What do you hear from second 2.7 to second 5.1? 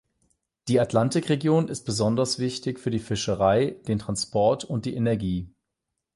für die Fischerei, den Transport und die